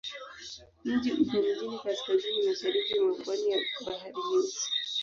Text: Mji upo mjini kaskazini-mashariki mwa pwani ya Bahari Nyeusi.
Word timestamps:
Mji 0.85 1.09
upo 1.15 1.37
mjini 1.37 1.77
kaskazini-mashariki 1.83 2.99
mwa 2.99 3.13
pwani 3.23 3.45
ya 3.51 3.59
Bahari 3.85 4.13
Nyeusi. 4.27 4.65